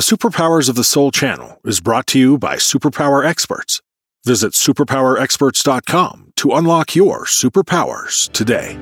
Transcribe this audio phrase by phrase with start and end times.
[0.00, 3.82] The Superpowers of the Soul channel is brought to you by Superpower Experts.
[4.24, 8.78] Visit superpowerexperts.com to unlock your superpowers today.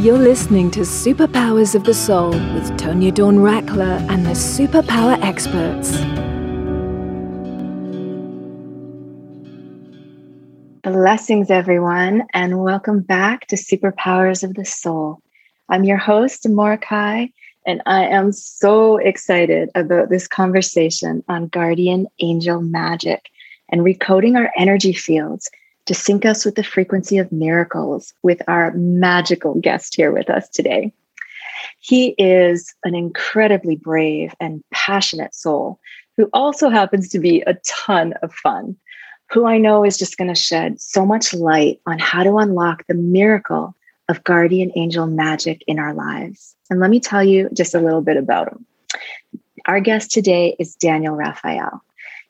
[0.00, 5.98] You're listening to Superpowers of the Soul with Tonya Dawn Rackler and the Superpower Experts.
[10.82, 15.20] Blessings, everyone, and welcome back to Superpowers of the Soul.
[15.70, 17.30] I'm your host, Amorahki,
[17.66, 23.28] and I am so excited about this conversation on guardian angel magic
[23.70, 25.50] and recoding our energy fields
[25.84, 30.48] to sync us with the frequency of miracles with our magical guest here with us
[30.48, 30.90] today.
[31.80, 35.80] He is an incredibly brave and passionate soul
[36.16, 38.74] who also happens to be a ton of fun
[39.30, 42.86] who I know is just going to shed so much light on how to unlock
[42.86, 43.74] the miracle
[44.08, 46.56] of guardian angel magic in our lives.
[46.70, 48.66] And let me tell you just a little bit about him.
[49.66, 51.82] Our guest today is Daniel Raphael.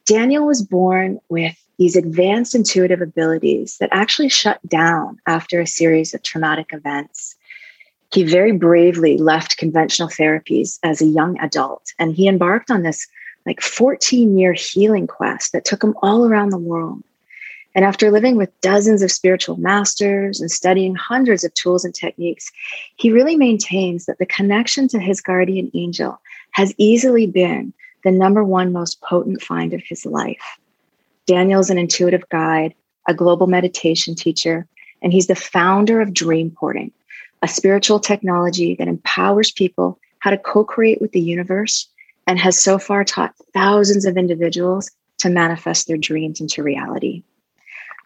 [0.05, 6.15] Daniel was born with these advanced intuitive abilities that actually shut down after a series
[6.15, 7.37] of traumatic events.
[8.13, 13.07] He very bravely left conventional therapies as a young adult and he embarked on this
[13.47, 17.03] like 14 year healing quest that took him all around the world.
[17.79, 22.51] And after living with dozens of spiritual masters and studying hundreds of tools and techniques,
[22.97, 28.43] he really maintains that the connection to his guardian angel has easily been the number
[28.43, 30.59] one most potent find of his life.
[31.27, 32.75] Daniel's an intuitive guide,
[33.07, 34.67] a global meditation teacher,
[35.01, 36.91] and he's the founder of Dreamporting,
[37.45, 41.87] a spiritual technology that empowers people how to co create with the universe
[42.27, 47.23] and has so far taught thousands of individuals to manifest their dreams into reality.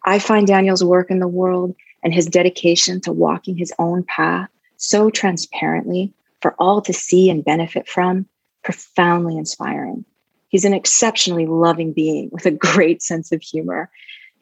[0.05, 4.49] I find Daniel's work in the world and his dedication to walking his own path
[4.77, 8.27] so transparently for all to see and benefit from
[8.65, 10.05] profoundly inspiring.
[10.49, 13.91] He's an exceptionally loving being with a great sense of humor.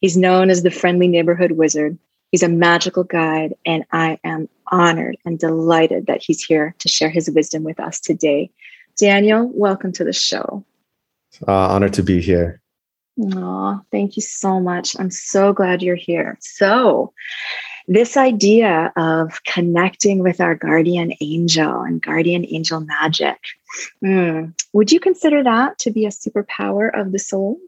[0.00, 1.98] He's known as the friendly neighborhood wizard.
[2.32, 7.10] He's a magical guide, and I am honored and delighted that he's here to share
[7.10, 8.50] his wisdom with us today.
[8.96, 10.64] Daniel, welcome to the show.
[11.46, 12.59] Uh, honored to be here.
[13.22, 14.98] Oh, thank you so much.
[14.98, 16.38] I'm so glad you're here.
[16.40, 17.12] So,
[17.86, 23.36] this idea of connecting with our guardian angel and guardian angel magic,
[24.02, 27.58] mm, would you consider that to be a superpower of the soul?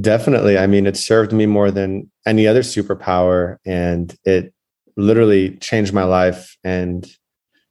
[0.00, 0.58] Definitely.
[0.58, 4.54] I mean, it served me more than any other superpower, and it
[4.96, 7.06] literally changed my life and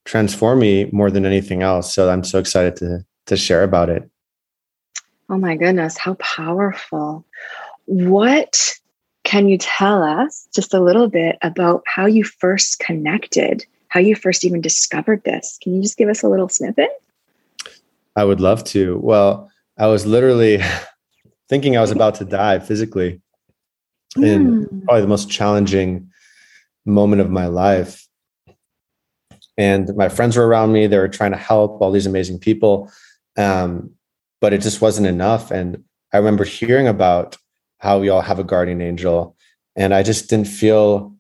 [0.05, 1.93] transformed me more than anything else.
[1.93, 4.10] So I'm so excited to to share about it.
[5.31, 7.25] Oh my goodness, how powerful.
[7.85, 8.77] What
[9.23, 14.13] can you tell us just a little bit about how you first connected, how you
[14.13, 15.57] first even discovered this?
[15.63, 16.89] Can you just give us a little snippet?
[18.17, 18.99] I would love to.
[19.01, 20.61] Well, I was literally
[21.49, 23.21] thinking I was about to die physically
[24.17, 24.83] in mm.
[24.83, 26.09] probably the most challenging
[26.85, 28.05] moment of my life
[29.57, 32.91] and my friends were around me they were trying to help all these amazing people
[33.37, 33.91] um,
[34.41, 35.51] but it just wasn't enough.
[35.51, 37.37] And i remember hearing about
[37.77, 39.35] how we all have a guardian angel
[39.75, 41.15] and i just didn't feel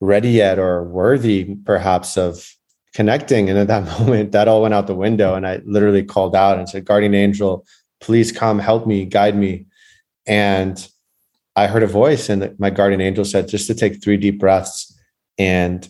[0.00, 2.52] ready yet or worthy perhaps of
[2.92, 3.48] connecting.
[3.48, 6.58] And at that moment that all went out the window and i literally called out
[6.58, 7.64] and said guardian angel
[8.00, 9.66] please come help me guide me.
[10.26, 10.88] And
[11.54, 14.88] i heard a voice and my guardian angel said just to take three deep breaths.
[15.38, 15.88] And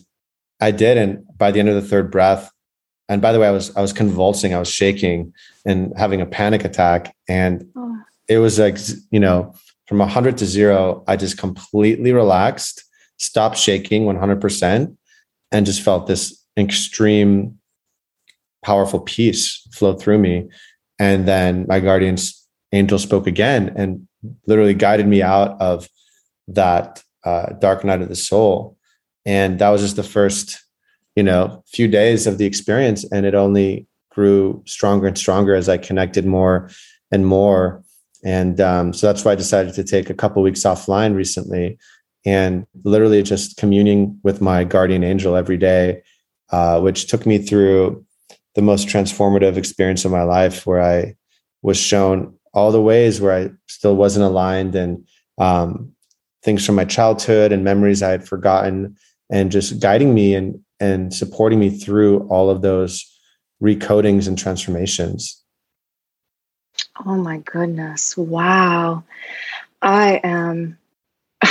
[0.61, 2.49] I did, and by the end of the third breath,
[3.09, 5.33] and by the way, I was I was convulsing, I was shaking,
[5.65, 7.97] and having a panic attack, and oh.
[8.27, 8.77] it was like
[9.11, 9.53] you know
[9.87, 12.83] from hundred to zero, I just completely relaxed,
[13.17, 14.97] stopped shaking one hundred percent,
[15.51, 17.59] and just felt this extreme,
[18.63, 20.49] powerful peace flow through me,
[20.97, 24.07] and then my guardian's angel spoke again and
[24.47, 25.87] literally guided me out of
[26.47, 28.77] that uh, dark night of the soul.
[29.25, 30.62] And that was just the first
[31.15, 35.55] you know a few days of the experience and it only grew stronger and stronger
[35.55, 36.69] as i connected more
[37.13, 37.83] and more.
[38.25, 41.77] And um, so that's why i decided to take a couple weeks offline recently
[42.25, 46.01] and literally just communing with my guardian angel every day
[46.49, 48.05] uh, which took me through
[48.55, 51.15] the most transformative experience of my life where i
[51.61, 55.05] was shown all the ways where i still wasn't aligned and
[55.37, 55.91] um,
[56.43, 58.95] things from my childhood and memories i had forgotten
[59.29, 63.09] and just guiding me and and supporting me through all of those
[63.61, 65.41] recodings and transformations.
[67.05, 68.17] Oh my goodness.
[68.17, 69.05] Wow.
[69.81, 70.77] I am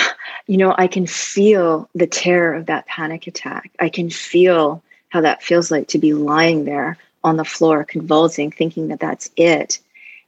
[0.47, 3.71] you know, I can feel the terror of that panic attack.
[3.81, 8.51] I can feel how that feels like to be lying there on the floor, convulsing,
[8.51, 9.79] thinking that that's it.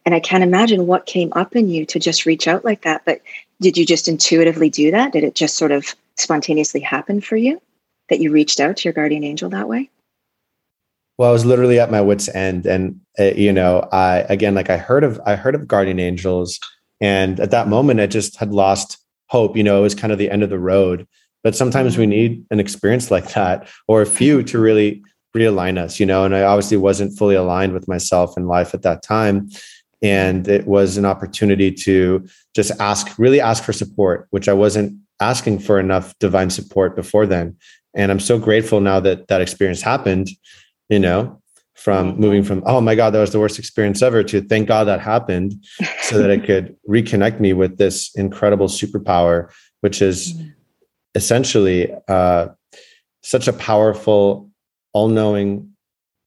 [0.06, 3.04] And I can't imagine what came up in you to just reach out like that.
[3.04, 3.20] But
[3.60, 5.12] did you just intuitively do that?
[5.12, 7.60] Did it just sort of spontaneously happen for you
[8.08, 9.90] that you reached out to your guardian angel that way?
[11.16, 14.70] Well, I was literally at my wits' end, and uh, you know, I again, like
[14.70, 16.58] I heard of, I heard of guardian angels,
[17.00, 18.98] and at that moment, I just had lost
[19.28, 19.56] hope.
[19.56, 21.06] You know, it was kind of the end of the road.
[21.44, 25.02] But sometimes we need an experience like that, or a few, to really
[25.36, 26.00] realign us.
[26.00, 29.50] You know, and I obviously wasn't fully aligned with myself in life at that time,
[30.02, 32.26] and it was an opportunity to
[32.56, 37.26] just ask, really ask for support, which I wasn't asking for enough divine support before
[37.26, 37.56] then.
[37.94, 40.30] And I'm so grateful now that that experience happened
[40.88, 41.40] you know,
[41.74, 42.20] from mm-hmm.
[42.20, 45.00] moving from, oh my God, that was the worst experience ever to thank God that
[45.00, 45.54] happened
[46.02, 50.48] so that it could reconnect me with this incredible superpower, which is mm-hmm.
[51.14, 52.48] essentially uh,
[53.22, 54.50] such a powerful,
[54.92, 55.70] all knowing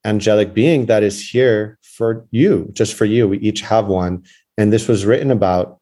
[0.05, 3.27] angelic being that is here for you, just for you.
[3.27, 4.23] We each have one.
[4.57, 5.79] And this was written about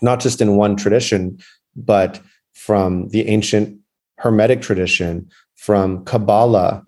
[0.00, 1.38] not just in one tradition,
[1.74, 2.20] but
[2.54, 3.78] from the ancient
[4.18, 6.84] Hermetic tradition, from Kabbalah,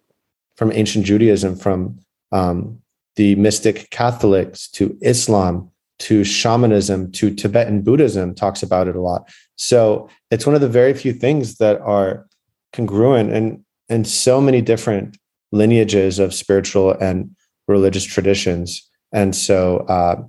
[0.57, 1.99] from ancient Judaism, from
[2.33, 2.81] um,
[3.17, 9.29] the mystic Catholics to Islam to shamanism to Tibetan Buddhism talks about it a lot.
[9.57, 12.27] So it's one of the very few things that are
[12.73, 15.17] congruent and in so many different
[15.51, 17.35] lineages of spiritual and
[17.67, 18.89] religious traditions.
[19.13, 20.23] And so, uh,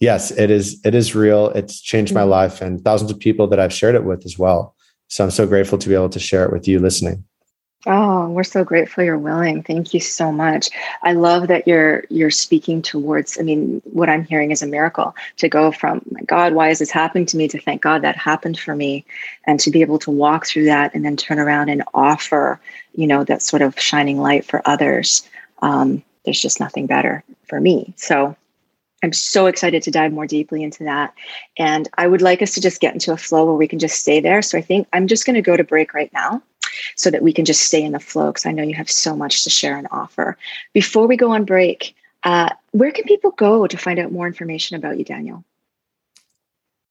[0.00, 0.80] yes, it is.
[0.84, 1.50] It is real.
[1.50, 2.30] It's changed my mm-hmm.
[2.30, 4.73] life and thousands of people that I've shared it with as well.
[5.14, 7.22] So I'm so grateful to be able to share it with you listening.
[7.86, 9.62] Oh, we're so grateful you're willing.
[9.62, 10.70] Thank you so much.
[11.04, 13.38] I love that you're you're speaking towards.
[13.38, 16.80] I mean, what I'm hearing is a miracle to go from my God, why is
[16.80, 17.46] this happening to me?
[17.46, 19.04] To thank God that happened for me,
[19.44, 22.58] and to be able to walk through that and then turn around and offer,
[22.96, 25.22] you know, that sort of shining light for others.
[25.62, 27.94] Um, there's just nothing better for me.
[27.96, 28.34] So
[29.04, 31.14] I'm so excited to dive more deeply into that.
[31.58, 34.00] And I would like us to just get into a flow where we can just
[34.00, 34.40] stay there.
[34.40, 36.42] So I think I'm just going to go to break right now
[36.96, 39.14] so that we can just stay in the flow because I know you have so
[39.14, 40.38] much to share and offer.
[40.72, 44.76] Before we go on break, uh, where can people go to find out more information
[44.76, 45.44] about you, Daniel?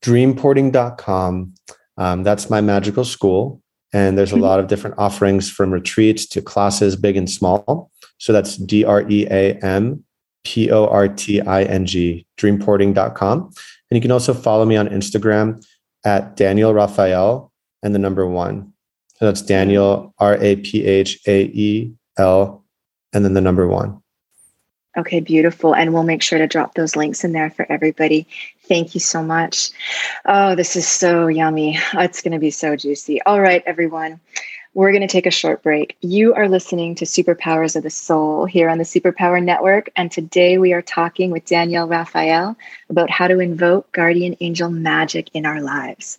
[0.04, 1.56] Dreamporting.com.
[1.98, 3.62] Um, that's my magical school.
[3.92, 4.44] And there's a mm-hmm.
[4.44, 7.92] lot of different offerings from retreats to classes, big and small.
[8.19, 10.04] So that's D R E A M
[10.44, 13.40] P O R T I N G, dreamporting.com.
[13.42, 15.66] And you can also follow me on Instagram
[16.06, 17.51] at Daniel Raphael
[17.81, 18.74] and the number one.
[19.16, 22.63] So that's Daniel, R A P H A E L,
[23.13, 24.01] and then the number one.
[24.95, 25.74] Okay, beautiful.
[25.74, 28.28] And we'll make sure to drop those links in there for everybody.
[28.68, 29.72] Thank you so much.
[30.25, 31.80] Oh, this is so yummy.
[31.96, 33.19] Oh, it's going to be so juicy.
[33.24, 34.19] All right, everyone.
[34.75, 35.96] We're going to take a short break.
[36.02, 39.92] You are listening to Superpowers of the Soul here on the Superpower Network.
[39.96, 42.58] And today we are talking with Daniel Raphael
[42.90, 46.18] about how to invoke guardian angel magic in our lives.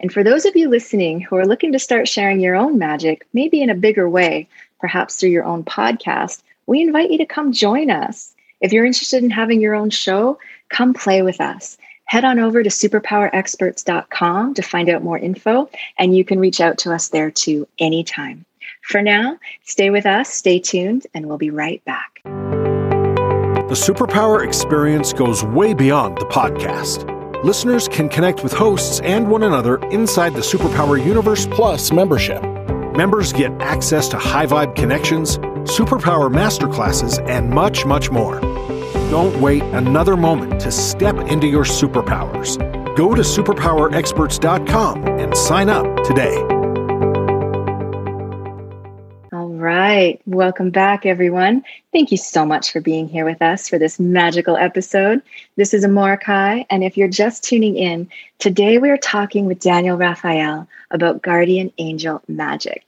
[0.00, 3.24] And for those of you listening who are looking to start sharing your own magic,
[3.32, 4.48] maybe in a bigger way,
[4.80, 8.34] perhaps through your own podcast, we invite you to come join us.
[8.60, 10.40] If you're interested in having your own show,
[10.70, 11.78] come play with us.
[12.12, 16.76] Head on over to superpowerexperts.com to find out more info, and you can reach out
[16.76, 18.44] to us there too anytime.
[18.82, 22.20] For now, stay with us, stay tuned, and we'll be right back.
[22.24, 27.08] The Superpower experience goes way beyond the podcast
[27.42, 32.42] listeners can connect with hosts and one another inside the Superpower Universe Plus membership.
[32.94, 38.38] Members get access to high vibe connections, superpower masterclasses, and much, much more.
[39.10, 42.56] Don't wait another moment to step into your superpowers.
[42.96, 46.61] Go to superpowerexperts.com and sign up today.
[49.62, 50.20] Right.
[50.26, 51.62] Welcome back, everyone.
[51.92, 55.22] Thank you so much for being here with us for this magical episode.
[55.54, 59.96] This is Amorahki, and if you're just tuning in, today we are talking with Daniel
[59.96, 62.84] Raphael about guardian angel magic.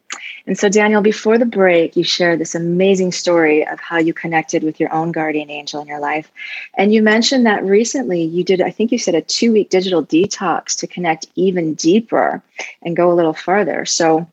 [0.49, 4.64] And so, Daniel, before the break, you shared this amazing story of how you connected
[4.64, 6.33] with your own guardian angel in your life.
[6.76, 10.04] And you mentioned that recently you did, I think you said, a two week digital
[10.04, 12.43] detox to connect even deeper
[12.83, 13.85] and go a little farther.
[13.85, 14.28] So,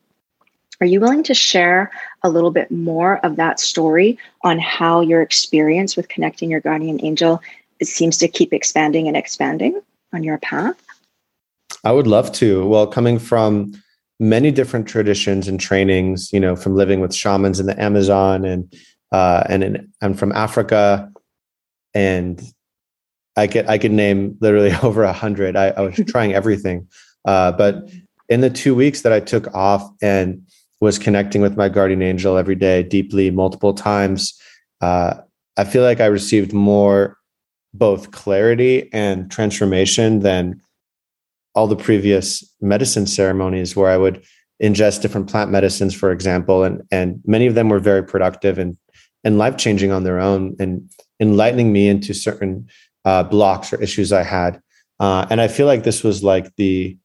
[0.82, 1.92] are you willing to share
[2.24, 7.00] a little bit more of that story on how your experience with connecting your guardian
[7.06, 7.40] angel
[7.84, 9.80] seems to keep expanding and expanding
[10.12, 10.76] on your path?
[11.84, 12.68] I would love to.
[12.68, 13.74] Well, coming from
[14.20, 18.74] many different traditions and trainings, you know, from living with shamans in the Amazon and
[19.12, 21.12] uh, and in, I'm from Africa,
[21.94, 22.42] and
[23.36, 25.56] I could I could name literally over a hundred.
[25.56, 26.88] I, I was trying everything,
[27.26, 27.90] uh, but
[28.30, 30.44] in the two weeks that I took off and
[30.82, 34.40] was connecting with my guardian angel every day deeply multiple times.
[34.82, 35.14] Uh,
[35.58, 37.18] i feel like i received more
[37.74, 40.62] both clarity and transformation than
[41.56, 44.24] all the previous medicine ceremonies where i would
[44.62, 48.78] ingest different plant medicines for example and and many of them were very productive and
[49.24, 52.68] and life changing on their own and enlightening me into certain
[53.06, 54.60] uh, blocks or issues i had.
[55.00, 56.98] Uh, and i feel like this was like the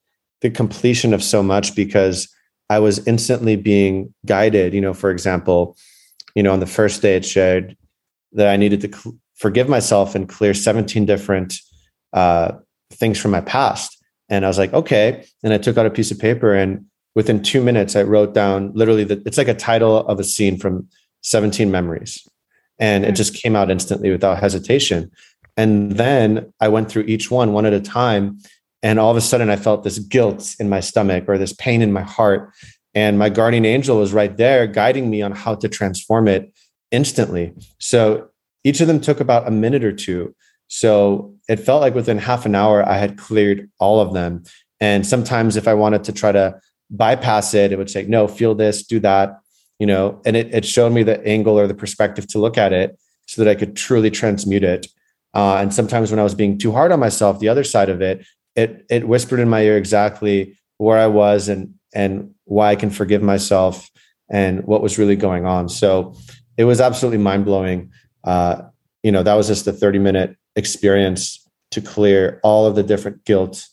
[0.43, 2.29] the completion of so much because
[2.69, 4.75] I was instantly being guided.
[4.75, 5.77] You know, for example,
[6.35, 7.77] you know, on the first day it shared
[8.33, 11.55] that I needed to cl- forgive myself and clear 17 different
[12.13, 12.53] uh,
[12.91, 13.97] things from my past.
[14.29, 15.25] And I was like, okay.
[15.43, 18.73] And I took out a piece of paper and within two minutes, I wrote down
[18.75, 20.87] literally that it's like a title of a scene from
[21.23, 22.29] 17 memories.
[22.79, 25.11] And it just came out instantly without hesitation.
[25.57, 28.39] And then I went through each one one at a time
[28.83, 31.83] and all of a sudden, I felt this guilt in my stomach or this pain
[31.83, 32.53] in my heart.
[32.95, 36.53] And my guardian angel was right there guiding me on how to transform it
[36.91, 37.53] instantly.
[37.79, 38.29] So
[38.65, 40.35] each of them took about a minute or two.
[40.69, 44.45] So it felt like within half an hour, I had cleared all of them.
[44.81, 48.55] And sometimes if I wanted to try to bypass it, it would say, no, feel
[48.55, 49.39] this, do that,
[49.79, 52.73] you know, and it, it showed me the angle or the perspective to look at
[52.73, 54.87] it so that I could truly transmute it.
[55.35, 58.01] Uh, and sometimes when I was being too hard on myself, the other side of
[58.01, 62.77] it, it it whispered in my ear exactly where I was and and why I
[62.77, 63.91] can forgive myself
[64.31, 65.69] and what was really going on.
[65.69, 66.17] So
[66.57, 67.93] it was absolutely mind blowing.
[68.25, 68.63] Uh,
[69.03, 73.25] you know, that was just a 30 minute experience to clear all of the different
[73.25, 73.67] guilt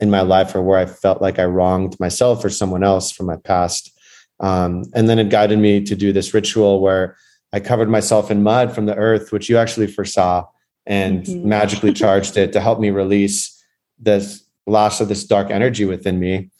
[0.00, 3.26] in my life or where I felt like I wronged myself or someone else from
[3.26, 3.92] my past.
[4.40, 7.16] Um, and then it guided me to do this ritual where
[7.52, 10.46] I covered myself in mud from the earth, which you actually foresaw,
[10.86, 11.48] and mm-hmm.
[11.48, 13.57] magically charged it to help me release
[13.98, 16.50] this loss of this dark energy within me.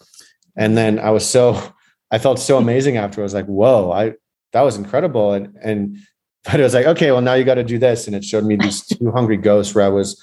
[0.57, 1.73] And then I was so,
[2.11, 3.21] I felt so amazing after.
[3.21, 4.15] I was like, whoa, I
[4.53, 5.33] that was incredible.
[5.33, 5.99] And and
[6.45, 8.07] but it was like, okay, well, now you got to do this.
[8.07, 10.21] And it showed me these two hungry ghosts where I was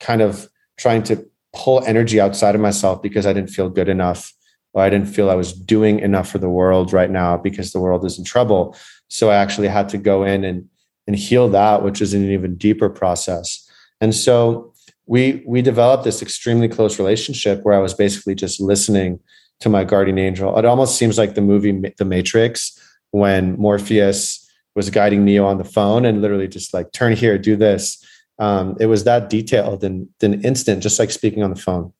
[0.00, 4.32] kind of trying to pull energy outside of myself because I didn't feel good enough
[4.74, 7.80] or I didn't feel I was doing enough for the world right now because the
[7.80, 8.76] world is in trouble.
[9.08, 10.68] So I actually had to go in and
[11.06, 13.66] and heal that, which is an even deeper process.
[14.00, 14.74] And so
[15.08, 19.18] we we developed this extremely close relationship where I was basically just listening
[19.60, 20.56] to my guardian angel.
[20.56, 22.78] It almost seems like the movie The Matrix
[23.10, 24.46] when Morpheus
[24.76, 28.04] was guiding Neo on the phone and literally just like turn here, do this.
[28.38, 31.92] Um, it was that detailed and then instant, just like speaking on the phone.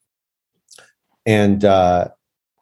[1.25, 2.09] And uh,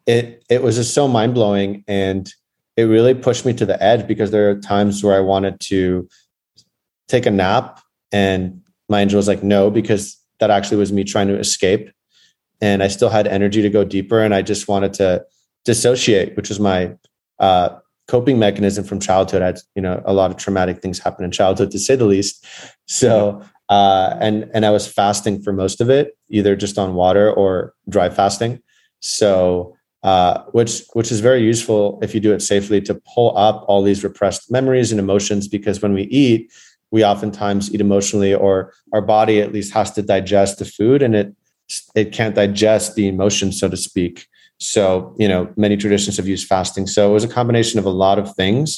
[0.07, 2.33] it it was just so mind blowing, and
[2.77, 6.09] it really pushed me to the edge because there are times where I wanted to
[7.09, 7.81] take a nap,
[8.13, 11.91] and my angel was like, "No," because that actually was me trying to escape.
[12.61, 15.23] And i still had energy to go deeper and i just wanted to
[15.67, 16.97] dissociate which was my
[17.39, 17.69] uh,
[18.09, 19.43] coping mechanism from childhood.
[19.43, 22.05] I had you know a lot of traumatic things happen in childhood to say the
[22.05, 22.45] least.
[22.87, 27.33] So uh, and and i was fasting for most of it either just on water
[27.33, 28.63] or dry fasting.
[29.01, 33.65] So uh, which which is very useful if you do it safely to pull up
[33.67, 36.53] all these repressed memories and emotions because when we eat
[36.97, 41.15] we oftentimes eat emotionally or our body at least has to digest the food and
[41.15, 41.29] it
[41.95, 44.27] it can't digest the emotion so to speak.
[44.59, 46.87] So you know many traditions have used fasting.
[46.87, 48.69] So it was a combination of a lot of things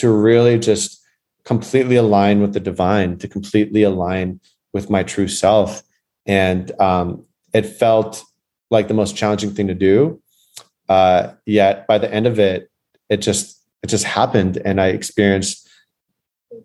[0.00, 1.00] to really just
[1.44, 4.40] completely align with the divine to completely align
[4.72, 5.82] with my true self.
[6.26, 8.24] And um, it felt
[8.70, 10.20] like the most challenging thing to do
[10.88, 12.70] uh, yet by the end of it
[13.08, 15.61] it just it just happened and i experienced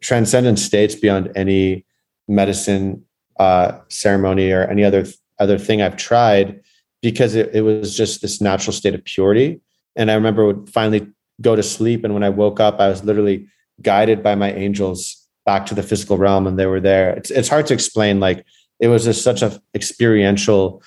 [0.01, 1.85] transcendent states beyond any
[2.27, 3.03] medicine
[3.39, 5.05] uh, ceremony or any other
[5.39, 6.61] other thing I've tried
[7.01, 9.61] because it, it was just this natural state of purity.
[9.95, 11.07] And I remember would finally
[11.41, 13.47] go to sleep, and when I woke up, I was literally
[13.81, 17.11] guided by my angels back to the physical realm, and they were there.
[17.11, 18.19] It's it's hard to explain.
[18.19, 18.45] Like
[18.79, 20.83] it was just such a experiential,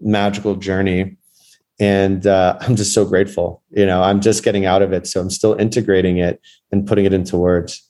[0.00, 1.16] magical journey,
[1.78, 3.62] and uh, I'm just so grateful.
[3.70, 6.40] You know, I'm just getting out of it, so I'm still integrating it
[6.72, 7.89] and putting it into words.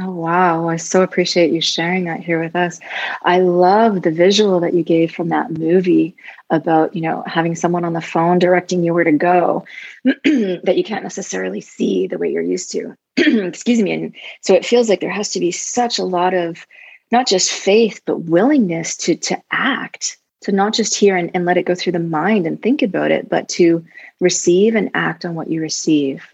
[0.00, 0.68] Oh, wow.
[0.68, 2.80] I so appreciate you sharing that here with us.
[3.24, 6.16] I love the visual that you gave from that movie
[6.48, 9.66] about, you know, having someone on the phone directing you where to go
[10.04, 12.96] that you can't necessarily see the way you're used to.
[13.18, 13.92] Excuse me.
[13.92, 16.66] And so it feels like there has to be such a lot of
[17.10, 21.58] not just faith, but willingness to, to act, to not just hear and, and let
[21.58, 23.84] it go through the mind and think about it, but to
[24.20, 26.24] receive and act on what you receive.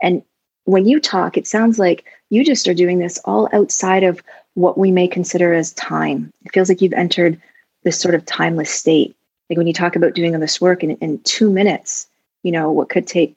[0.00, 0.22] And
[0.64, 4.22] when you talk, it sounds like you just are doing this all outside of
[4.54, 6.32] what we may consider as time.
[6.44, 7.40] It feels like you've entered
[7.82, 9.16] this sort of timeless state.
[9.48, 12.06] Like when you talk about doing all this work in, in two minutes,
[12.42, 13.36] you know, what could take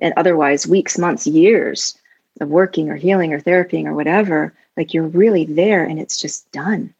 [0.00, 1.96] and otherwise weeks, months, years
[2.40, 6.50] of working or healing or therapying or whatever, like you're really there and it's just
[6.52, 6.92] done.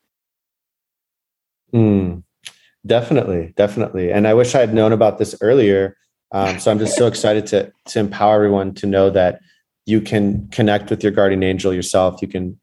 [1.72, 2.22] Mm,
[2.86, 4.12] definitely, definitely.
[4.12, 5.96] And I wish I had known about this earlier.
[6.30, 9.40] Um, so I'm just so excited to to empower everyone to know that
[9.86, 12.22] you can connect with your guardian angel yourself.
[12.22, 12.58] You can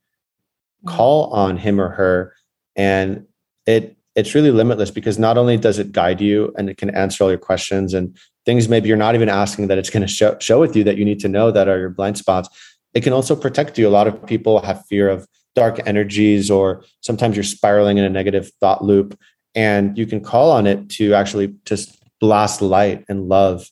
[0.85, 2.35] call on him or her,
[2.75, 3.25] and
[3.65, 7.23] it it's really limitless because not only does it guide you and it can answer
[7.23, 10.37] all your questions and things maybe you're not even asking that it's going to show,
[10.39, 12.49] show with you that you need to know that are your blind spots
[12.93, 16.83] it can also protect you a lot of people have fear of dark energies or
[17.01, 19.17] sometimes you're spiraling in a negative thought loop
[19.55, 23.69] and you can call on it to actually just blast light and love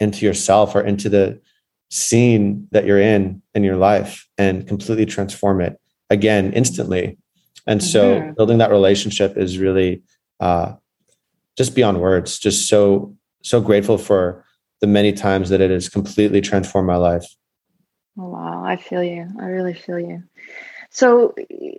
[0.00, 1.40] into yourself or into the
[1.90, 5.80] scene that you're in in your life and completely transform it
[6.10, 7.16] again instantly
[7.66, 8.32] and so mm-hmm.
[8.32, 10.02] building that relationship is really
[10.40, 10.72] uh,
[11.56, 14.44] just beyond words just so so grateful for
[14.80, 17.24] the many times that it has completely transformed my life
[18.18, 20.22] oh, wow i feel you i really feel you
[20.90, 21.34] so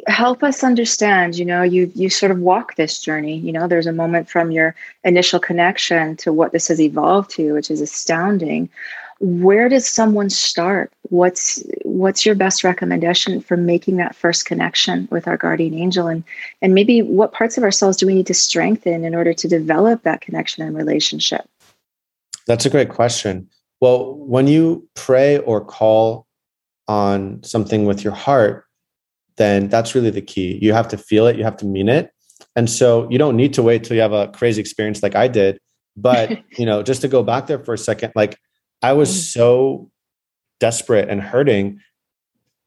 [0.08, 3.38] help us understand, you know, you you sort of walk this journey.
[3.38, 7.54] You know, there's a moment from your initial connection to what this has evolved to,
[7.54, 8.70] which is astounding.
[9.20, 10.94] Where does someone start?
[11.04, 16.24] What's what's your best recommendation for making that first connection with our guardian angel and
[16.62, 20.04] and maybe what parts of ourselves do we need to strengthen in order to develop
[20.04, 21.46] that connection and relationship?
[22.48, 23.50] That's a great question.
[23.82, 26.26] Well, when you pray or call
[26.88, 28.66] on something with your heart,
[29.38, 30.60] then that's really the key.
[30.62, 32.12] You have to feel it, you have to mean it.
[32.56, 35.28] And so you don't need to wait till you have a crazy experience like I
[35.28, 35.60] did.
[35.96, 38.38] But, you know, just to go back there for a second, like
[38.82, 39.34] I was mm.
[39.34, 39.92] so
[40.60, 41.80] desperate and hurting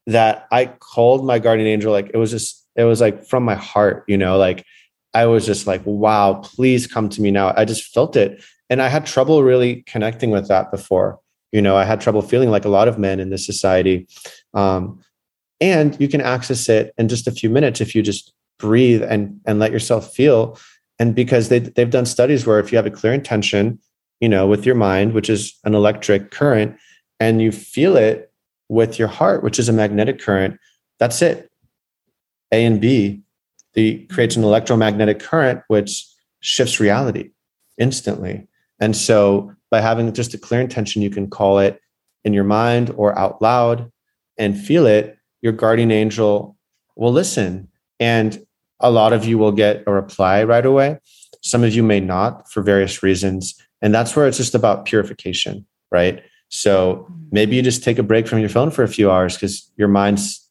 [0.07, 1.91] that I called my guardian angel.
[1.91, 4.65] Like it was just, it was like from my heart, you know, like
[5.13, 7.53] I was just like, wow, please come to me now.
[7.55, 8.43] I just felt it.
[8.69, 11.19] And I had trouble really connecting with that before.
[11.51, 14.07] You know, I had trouble feeling like a lot of men in this society.
[14.53, 14.99] Um,
[15.61, 19.39] and you can access it in just a few minutes if you just breathe and
[19.45, 20.57] and let yourself feel
[20.99, 23.79] and because they they've done studies where if you have a clear intention
[24.23, 26.77] you know with your mind which is an electric current
[27.19, 28.31] and you feel it
[28.69, 30.57] with your heart which is a magnetic current
[30.99, 31.51] that's it
[32.51, 33.21] a and b
[33.73, 36.07] the creates an electromagnetic current which
[36.39, 37.31] shifts reality
[37.77, 38.47] instantly
[38.79, 41.81] and so by having just a clear intention you can call it
[42.23, 43.91] in your mind or out loud
[44.37, 46.57] and feel it your guardian angel
[46.95, 47.67] will listen.
[47.99, 48.43] And
[48.79, 50.97] a lot of you will get a reply right away.
[51.41, 53.61] Some of you may not for various reasons.
[53.83, 56.23] And that's where it's just about purification, right?
[56.49, 59.71] So maybe you just take a break from your phone for a few hours because
[59.77, 60.49] your mind's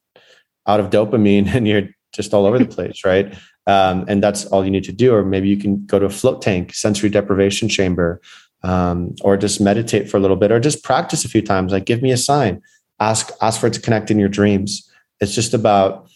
[0.69, 3.35] out of dopamine and you're just all over the place, right?
[3.67, 5.13] Um, and that's all you need to do.
[5.13, 8.21] Or maybe you can go to a float tank, sensory deprivation chamber,
[8.63, 11.73] um, or just meditate for a little bit, or just practice a few times.
[11.73, 12.63] Like, give me a sign
[13.03, 14.89] ask ask for it to connect in your dreams
[15.21, 16.09] it's just about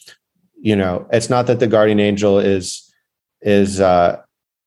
[0.60, 2.92] you know it's not that the guardian angel is
[3.42, 4.16] is uh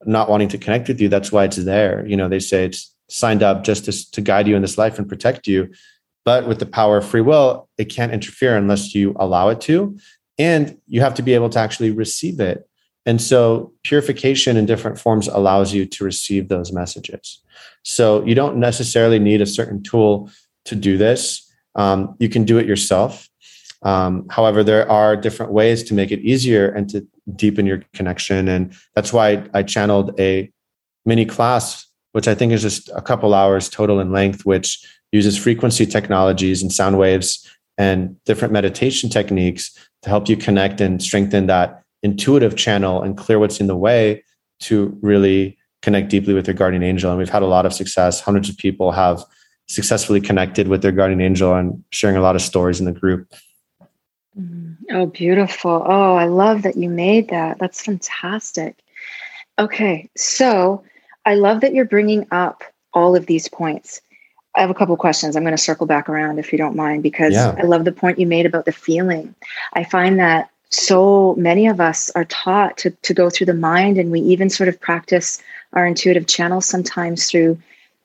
[0.06, 2.06] not wanting to connect with you that's why it's there.
[2.08, 5.00] You know they say it's signed up just to, to guide you in this life
[5.00, 5.70] and protect you.
[6.26, 9.98] But with the power of free will it can't interfere unless you allow it to
[10.38, 12.68] and you have to be able to actually receive it.
[13.06, 17.42] And so purification in different forms allows you to receive those messages.
[17.84, 20.30] So you don't necessarily need a certain tool
[20.66, 21.50] to do this.
[21.76, 23.29] Um, you can do it yourself.
[23.82, 28.48] Um, however, there are different ways to make it easier and to deepen your connection.
[28.48, 30.52] And that's why I channeled a
[31.06, 35.38] mini class, which I think is just a couple hours total in length, which uses
[35.38, 41.48] frequency technologies and sound waves and different meditation techniques to help you connect and strengthen
[41.48, 44.24] that intuitive channel and clear what's in the way
[44.60, 47.10] to really connect deeply with your guardian angel.
[47.10, 48.20] And we've had a lot of success.
[48.20, 49.24] Hundreds of people have
[49.68, 53.34] successfully connected with their guardian angel and sharing a lot of stories in the group.
[54.40, 54.96] Mm-hmm.
[54.96, 55.84] Oh, beautiful.
[55.86, 57.60] Oh, I love that you made that.
[57.60, 58.78] That's fantastic.
[59.58, 60.84] Okay, so
[61.26, 64.02] I love that you're bringing up all of these points.
[64.56, 65.36] I have a couple questions.
[65.36, 67.56] I'm going to circle back around if you don't mind, because yeah.
[67.58, 69.36] I love the point you made about the feeling.
[69.74, 73.98] I find that so many of us are taught to, to go through the mind,
[73.98, 75.42] and we even sort of practice
[75.74, 77.60] our intuitive channels sometimes through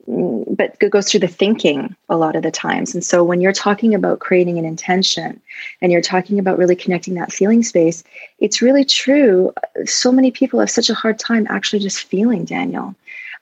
[0.08, 2.94] Mm, but it goes through the thinking a lot of the times.
[2.94, 5.40] And so when you're talking about creating an intention
[5.80, 8.04] and you're talking about really connecting that feeling space,
[8.38, 9.52] it's really true.
[9.86, 12.94] So many people have such a hard time actually just feeling, Daniel.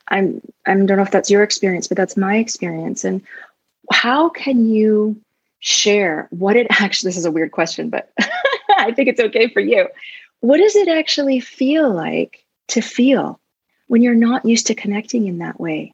[0.09, 3.03] I'm I don't know if that's your experience, but that's my experience.
[3.03, 3.21] And
[3.91, 5.19] how can you
[5.59, 8.11] share what it actually this is a weird question, but
[8.77, 9.89] I think it's okay for you.
[10.39, 13.39] What does it actually feel like to feel
[13.87, 15.93] when you're not used to connecting in that way?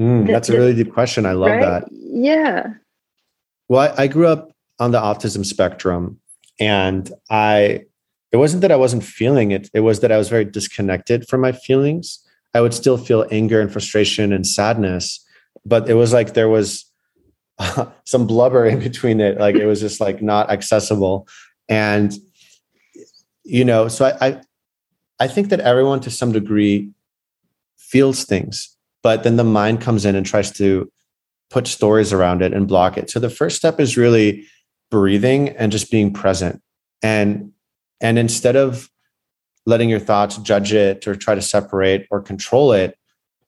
[0.00, 1.26] Mm, that's a really deep question.
[1.26, 1.60] I love right?
[1.60, 1.88] that.
[1.92, 2.74] Yeah.
[3.68, 6.20] Well, I, I grew up on the autism spectrum
[6.60, 7.84] and I
[8.30, 11.40] it wasn't that I wasn't feeling it, it was that I was very disconnected from
[11.40, 12.22] my feelings.
[12.54, 15.24] I would still feel anger and frustration and sadness,
[15.64, 16.84] but it was like there was
[18.04, 19.38] some blubber in between it.
[19.38, 21.26] Like it was just like not accessible.
[21.68, 22.14] And
[23.44, 24.40] you know, so I, I
[25.20, 26.92] I think that everyone to some degree
[27.76, 30.90] feels things, but then the mind comes in and tries to
[31.50, 33.10] put stories around it and block it.
[33.10, 34.46] So the first step is really
[34.90, 36.62] breathing and just being present.
[37.02, 37.52] And
[38.00, 38.90] and instead of
[39.66, 42.96] letting your thoughts judge it or try to separate or control it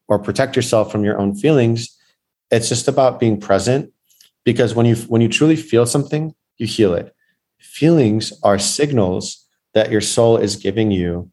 [0.09, 1.97] or protect yourself from your own feelings,
[2.51, 3.93] it's just about being present
[4.45, 7.15] because when you when you truly feel something, you heal it.
[7.59, 11.31] Feelings are signals that your soul is giving you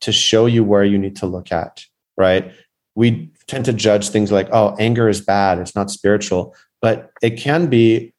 [0.00, 1.84] to show you where you need to look at,
[2.16, 2.52] right?
[2.94, 7.30] We tend to judge things like, oh, anger is bad, it's not spiritual, but it
[7.30, 8.14] can be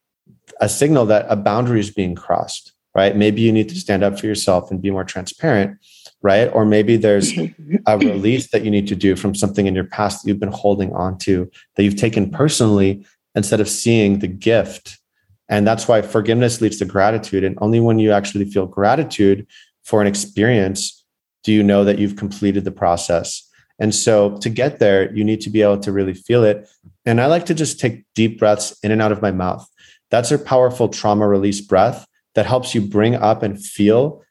[0.60, 3.16] a signal that a boundary is being crossed, right?
[3.16, 5.80] Maybe you need to stand up for yourself and be more transparent,
[6.22, 6.48] right?
[6.54, 7.32] Or maybe there's
[7.88, 10.52] a release that you need to do from something in your past that you've been
[10.52, 15.00] holding on to that you've taken personally instead of seeing the gift.
[15.48, 17.44] And that's why forgiveness leads to gratitude.
[17.44, 19.48] And only when you actually feel gratitude
[19.84, 20.98] for an experience
[21.44, 23.50] do you know that you've completed the process.
[23.82, 26.70] And so to get there, you need to be able to really feel it.
[27.04, 29.68] And I like to just take deep breaths in and out of my mouth.
[30.12, 34.24] That's a powerful trauma release breath that helps you bring up and feel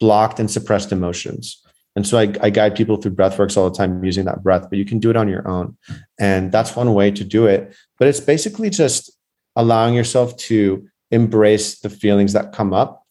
[0.00, 1.62] blocked and suppressed emotions.
[1.94, 4.68] And so I, I guide people through breath works all the time using that breath,
[4.70, 5.76] but you can do it on your own.
[6.18, 7.76] And that's one way to do it.
[7.98, 9.12] But it's basically just
[9.56, 13.04] allowing yourself to embrace the feelings that come up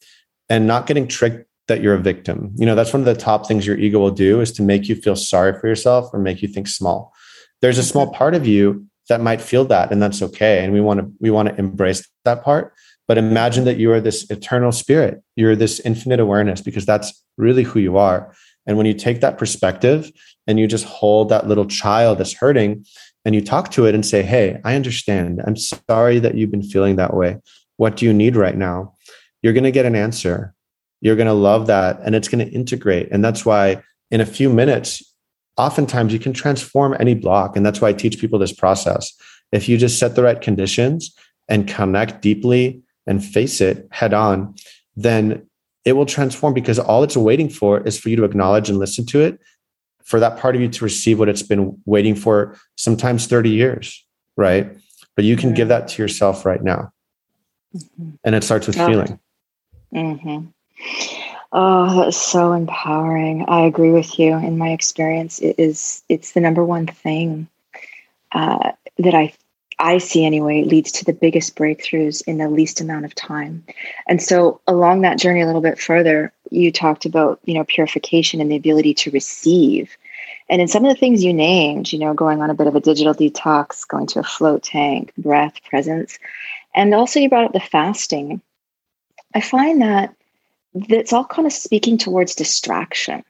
[0.49, 2.51] and not getting tricked that you're a victim.
[2.55, 4.89] You know, that's one of the top things your ego will do is to make
[4.89, 7.13] you feel sorry for yourself or make you think small.
[7.61, 10.81] There's a small part of you that might feel that and that's okay and we
[10.81, 12.73] want to we want to embrace that part.
[13.07, 15.21] But imagine that you are this eternal spirit.
[15.35, 18.33] You're this infinite awareness because that's really who you are.
[18.65, 20.11] And when you take that perspective
[20.47, 22.85] and you just hold that little child that's hurting
[23.25, 25.41] and you talk to it and say, Hey, I understand.
[25.45, 27.37] I'm sorry that you've been feeling that way.
[27.77, 28.95] What do you need right now?
[29.41, 30.53] You're going to get an answer
[31.03, 33.09] you're going to love that and it's going to integrate.
[33.11, 35.03] And that's why in a few minutes,
[35.57, 37.57] oftentimes you can transform any block.
[37.57, 39.13] And that's why I teach people this process.
[39.51, 41.13] If you just set the right conditions
[41.49, 44.55] and connect deeply and face it head on,
[44.95, 45.45] then
[45.83, 49.05] it will transform because all it's waiting for is for you to acknowledge and listen
[49.07, 49.41] to it,
[50.05, 54.05] for that part of you to receive what it's been waiting for, sometimes 30 years,
[54.37, 54.71] right?
[55.17, 56.93] But you can give that to yourself right now.
[57.75, 58.11] Mm-hmm.
[58.23, 59.19] And it starts with feeling.
[59.93, 60.45] Mm-hmm.
[61.51, 63.45] Oh, that's so empowering.
[63.47, 64.33] I agree with you.
[64.33, 67.47] In my experience, it is it's the number one thing
[68.31, 69.33] uh, that I
[69.79, 73.63] I see anyway leads to the biggest breakthroughs in the least amount of time.
[74.07, 78.39] And so along that journey a little bit further, you talked about, you know, purification
[78.39, 79.95] and the ability to receive.
[80.49, 82.75] And in some of the things you named, you know, going on a bit of
[82.75, 86.17] a digital detox, going to a float tank, breath, presence,
[86.75, 88.41] and also you brought up the fasting.
[89.35, 90.15] I find that
[90.73, 93.23] that's all kind of speaking towards distraction.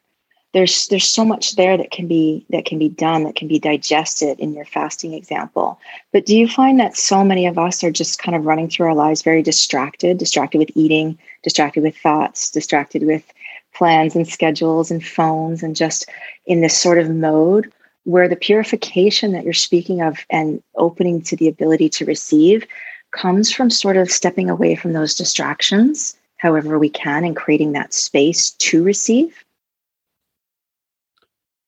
[0.54, 3.58] There's there's so much there that can be that can be done that can be
[3.58, 5.80] digested in your fasting example.
[6.12, 8.88] But do you find that so many of us are just kind of running through
[8.88, 13.24] our lives very distracted distracted with eating distracted with thoughts distracted with
[13.74, 16.08] plans and schedules and phones and just
[16.46, 17.72] in this sort of mode
[18.04, 22.68] where the purification that you're speaking of and opening to the ability to receive
[23.10, 27.94] comes from sort of stepping away from those distractions however we can and creating that
[27.94, 29.44] space to receive?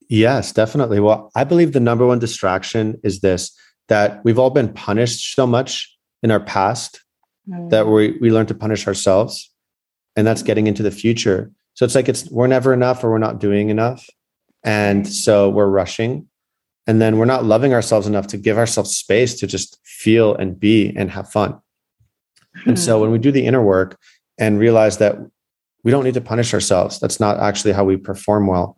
[0.10, 1.00] Yes, definitely.
[1.00, 3.58] Well, I believe the number one distraction is this
[3.88, 7.02] that we've all been punished so much in our past
[7.50, 7.70] mm.
[7.70, 9.52] that we we learn to punish ourselves
[10.16, 10.48] and that's mm.
[10.48, 11.52] getting into the future.
[11.74, 14.06] So it's like it's we're never enough or we're not doing enough.
[14.64, 15.10] And mm.
[15.10, 16.28] so we're rushing
[16.86, 20.60] and then we're not loving ourselves enough to give ourselves space to just feel and
[20.60, 21.60] be and have fun.
[22.66, 23.02] And so hmm.
[23.02, 24.00] when we do the inner work,
[24.38, 25.18] and realize that
[25.84, 27.00] we don't need to punish ourselves.
[27.00, 28.78] That's not actually how we perform well.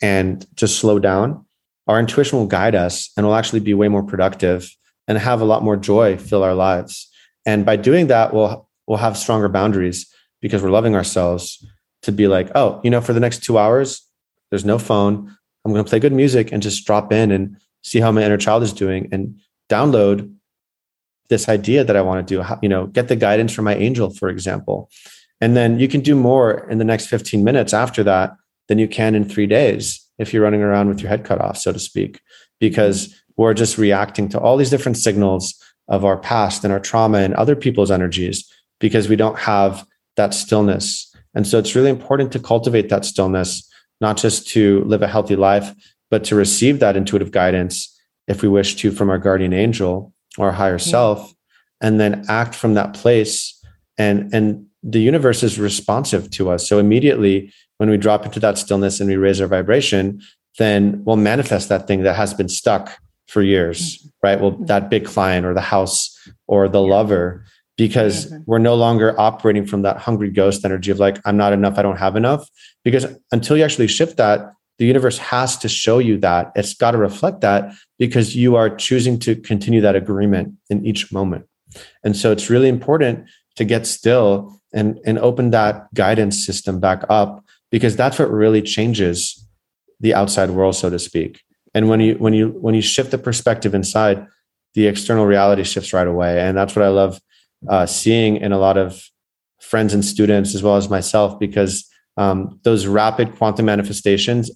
[0.00, 1.46] And just slow down.
[1.86, 4.74] Our intuition will guide us and we'll actually be way more productive
[5.08, 7.08] and have a lot more joy fill our lives.
[7.46, 11.64] And by doing that, we'll we'll have stronger boundaries because we're loving ourselves
[12.02, 14.02] to be like, oh, you know, for the next two hours,
[14.50, 15.36] there's no phone.
[15.64, 18.36] I'm going to play good music and just drop in and see how my inner
[18.36, 20.32] child is doing and download
[21.32, 24.10] this idea that I want to do, you know, get the guidance from my angel,
[24.10, 24.90] for example.
[25.40, 28.34] And then you can do more in the next 15 minutes after that
[28.68, 31.56] than you can in three days if you're running around with your head cut off,
[31.56, 32.20] so to speak,
[32.60, 35.54] because we're just reacting to all these different signals
[35.88, 38.46] of our past and our trauma and other people's energies
[38.78, 41.12] because we don't have that stillness.
[41.34, 43.66] And so it's really important to cultivate that stillness,
[44.02, 45.74] not just to live a healthy life,
[46.10, 47.88] but to receive that intuitive guidance
[48.28, 51.34] if we wish to from our guardian angel or our higher self
[51.80, 53.58] and then act from that place
[53.98, 58.58] and and the universe is responsive to us so immediately when we drop into that
[58.58, 60.20] stillness and we raise our vibration
[60.58, 64.08] then we'll manifest that thing that has been stuck for years mm-hmm.
[64.22, 64.66] right well mm-hmm.
[64.66, 66.16] that big client or the house
[66.46, 67.44] or the lover
[67.76, 68.42] because mm-hmm.
[68.46, 71.82] we're no longer operating from that hungry ghost energy of like i'm not enough i
[71.82, 72.48] don't have enough
[72.84, 76.50] because until you actually shift that the universe has to show you that.
[76.56, 81.12] It's got to reflect that because you are choosing to continue that agreement in each
[81.12, 81.46] moment.
[82.02, 87.04] And so it's really important to get still and and open that guidance system back
[87.08, 89.46] up because that's what really changes
[90.00, 91.42] the outside world so to speak.
[91.74, 94.26] And when you when you when you shift the perspective inside
[94.74, 96.40] the external reality shifts right away.
[96.40, 97.20] And that's what i love
[97.68, 99.00] uh, seeing in a lot of
[99.60, 104.50] friends and students as well as myself because um, those rapid quantum manifestations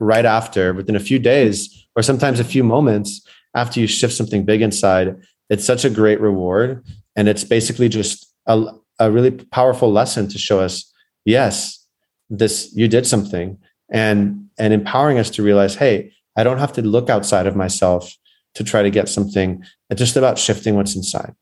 [0.00, 3.20] right after within a few days or sometimes a few moments
[3.54, 5.16] after you shift something big inside
[5.50, 6.84] it's such a great reward.
[7.16, 10.90] And it's basically just a, a really powerful lesson to show us
[11.24, 11.84] yes
[12.30, 13.58] this you did something
[13.90, 18.16] and and empowering us to realize hey i don't have to look outside of myself
[18.54, 19.64] to try to get something.
[19.90, 21.34] It's just about shifting what's inside.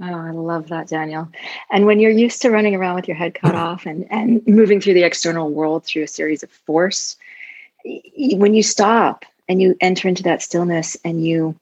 [0.00, 1.28] Oh, I love that, Daniel.
[1.70, 4.80] And when you're used to running around with your head cut off and, and moving
[4.80, 7.16] through the external world through a series of force,
[7.84, 11.54] when you stop and you enter into that stillness and you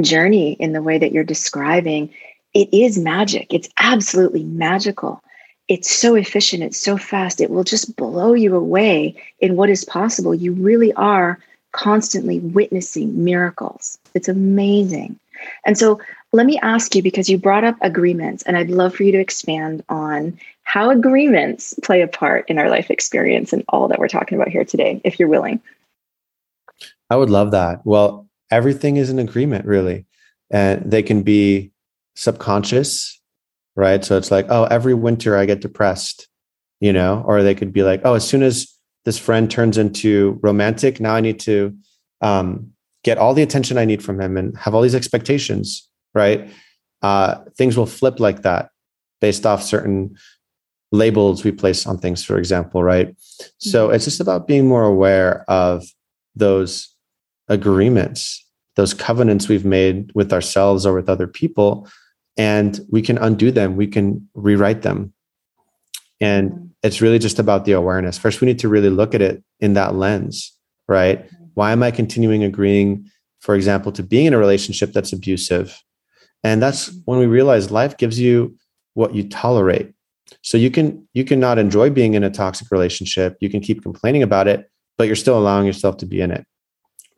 [0.00, 2.10] journey in the way that you're describing,
[2.54, 3.52] it is magic.
[3.52, 5.22] It's absolutely magical.
[5.68, 7.40] It's so efficient, it's so fast.
[7.40, 10.34] It will just blow you away in what is possible.
[10.34, 11.38] You really are
[11.72, 13.98] constantly witnessing miracles.
[14.14, 15.18] It's amazing.
[15.64, 16.00] And so
[16.32, 19.20] let me ask you because you brought up agreements, and I'd love for you to
[19.20, 24.08] expand on how agreements play a part in our life experience and all that we're
[24.08, 25.60] talking about here today, if you're willing.
[27.10, 27.84] I would love that.
[27.84, 30.06] Well, everything is an agreement, really.
[30.50, 31.72] And they can be
[32.14, 33.20] subconscious,
[33.74, 34.04] right?
[34.04, 36.28] So it's like, oh, every winter I get depressed,
[36.80, 38.72] you know, or they could be like, oh, as soon as
[39.04, 41.76] this friend turns into romantic, now I need to
[42.20, 42.72] um,
[43.04, 46.50] get all the attention I need from him and have all these expectations, right?
[47.02, 48.70] Uh, things will flip like that
[49.20, 50.16] based off certain
[50.92, 53.14] labels we place on things, for example, right?
[53.58, 53.94] So mm-hmm.
[53.94, 55.84] it's just about being more aware of
[56.34, 56.94] those
[57.48, 58.44] agreements,
[58.76, 61.88] those covenants we've made with ourselves or with other people,
[62.36, 65.12] and we can undo them, we can rewrite them.
[66.20, 66.66] And mm-hmm.
[66.82, 68.18] it's really just about the awareness.
[68.18, 70.56] First, we need to really look at it in that lens,
[70.88, 71.28] right?
[71.60, 73.04] Why am I continuing agreeing,
[73.40, 75.78] for example, to being in a relationship that's abusive?
[76.42, 78.56] And that's when we realize life gives you
[78.94, 79.92] what you tolerate.
[80.40, 83.36] So you can you can not enjoy being in a toxic relationship.
[83.40, 86.46] You can keep complaining about it but you're still allowing yourself to be in it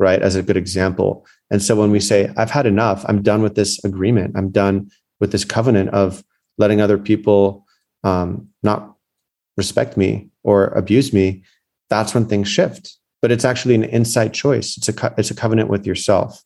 [0.01, 1.25] right as a good example.
[1.53, 3.05] And so when we say i've had enough.
[3.09, 4.37] I'm done with this agreement.
[4.37, 6.25] I'm done with this covenant of
[6.59, 7.65] letting other people
[8.03, 8.97] um, not
[9.57, 11.45] respect me or abuse me
[11.91, 14.77] that's when things shift but it's actually an inside choice.
[14.77, 16.43] It's a it's a covenant with yourself.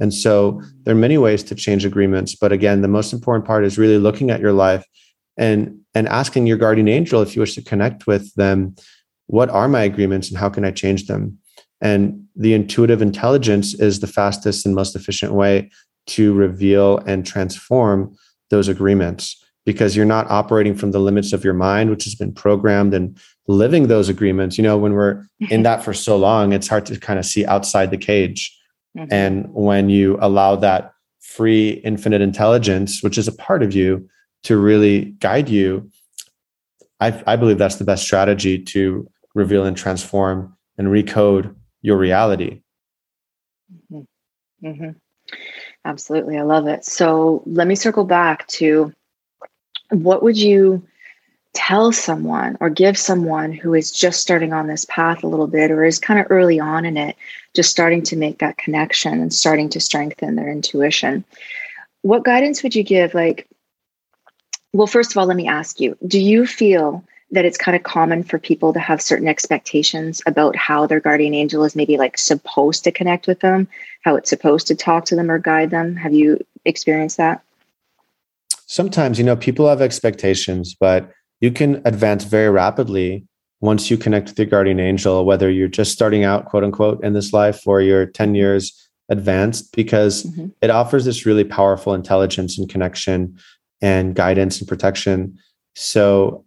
[0.00, 3.64] And so there are many ways to change agreements but again the most important part
[3.64, 4.86] is really looking at your life
[5.36, 8.76] and and asking your guardian angel if you wish to connect with them.
[9.26, 11.38] What are my agreements and how can i change them?
[11.80, 15.70] And the intuitive intelligence is the fastest and most efficient way
[16.08, 18.16] to reveal and transform
[18.50, 22.32] those agreements because you're not operating from the limits of your mind which has been
[22.32, 26.68] programmed and living those agreements you know when we're in that for so long it's
[26.68, 28.56] hard to kind of see outside the cage
[28.96, 29.12] mm-hmm.
[29.12, 34.08] and when you allow that free infinite intelligence which is a part of you
[34.44, 35.90] to really guide you,
[37.00, 42.62] I, I believe that's the best strategy to reveal and transform and recode your reality.
[43.92, 44.66] Mm-hmm.
[44.66, 44.90] Mm-hmm.
[45.84, 46.38] Absolutely.
[46.38, 46.84] I love it.
[46.84, 48.92] So let me circle back to
[49.90, 50.86] what would you
[51.54, 55.70] tell someone or give someone who is just starting on this path a little bit
[55.70, 57.16] or is kind of early on in it,
[57.54, 61.24] just starting to make that connection and starting to strengthen their intuition?
[62.02, 63.14] What guidance would you give?
[63.14, 63.48] Like,
[64.72, 67.82] well, first of all, let me ask you do you feel that it's kind of
[67.82, 72.16] common for people to have certain expectations about how their guardian angel is maybe like
[72.16, 73.68] supposed to connect with them,
[74.02, 75.94] how it's supposed to talk to them or guide them?
[75.96, 77.42] Have you experienced that?
[78.66, 83.26] Sometimes, you know, people have expectations, but you can advance very rapidly
[83.60, 87.12] once you connect with your guardian angel, whether you're just starting out, quote unquote, in
[87.12, 90.48] this life or you're 10 years advanced because mm-hmm.
[90.60, 93.36] it offers this really powerful intelligence and connection
[93.80, 95.36] and guidance and protection.
[95.74, 96.44] So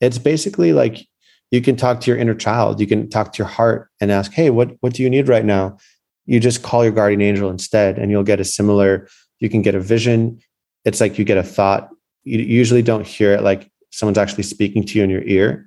[0.00, 1.06] it's basically like
[1.50, 4.32] you can talk to your inner child, you can talk to your heart and ask,
[4.32, 5.78] "Hey, what what do you need right now?"
[6.26, 9.08] You just call your guardian angel instead and you'll get a similar
[9.40, 10.40] you can get a vision.
[10.84, 11.88] It's like you get a thought.
[12.24, 15.66] You usually don't hear it like someone's actually speaking to you in your ear,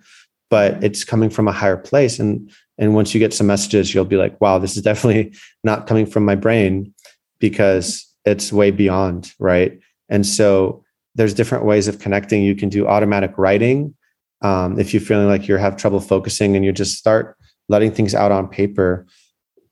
[0.50, 2.20] but it's coming from a higher place.
[2.20, 5.34] And and once you get some messages you'll be like wow this is definitely
[5.64, 6.94] not coming from my brain
[7.40, 9.80] because it's way beyond right?
[10.10, 10.84] And so
[11.16, 12.44] there's different ways of connecting.
[12.44, 13.96] You can do automatic writing
[14.42, 17.38] um, if you're feeling like you have trouble focusing and you just start
[17.70, 19.06] letting things out on paper.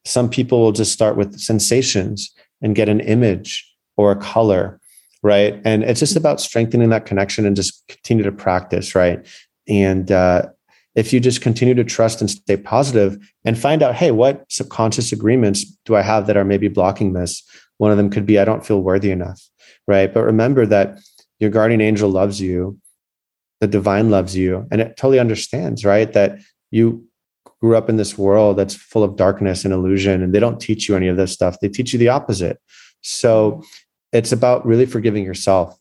[0.06, 4.80] Some people will just start with sensations and get an image or a color
[5.24, 9.26] right and it's just about strengthening that connection and just continue to practice right
[9.68, 10.44] and uh,
[10.96, 15.12] if you just continue to trust and stay positive and find out, hey, what subconscious
[15.12, 17.44] agreements do I have that are maybe blocking this?
[17.78, 19.42] One of them could be, I don't feel worthy enough,
[19.88, 20.14] right?
[20.14, 21.00] But remember that
[21.40, 22.78] your guardian angel loves you,
[23.62, 26.12] the divine loves you, and it totally understands, right?
[26.12, 26.40] That
[26.72, 27.06] you
[27.62, 30.90] grew up in this world that's full of darkness and illusion, and they don't teach
[30.90, 31.60] you any of this stuff.
[31.62, 32.60] They teach you the opposite.
[33.02, 33.64] So
[34.12, 35.78] it's about really forgiving yourself,